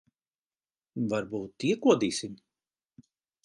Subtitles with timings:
[1.11, 2.37] Varbūt iekodīsim?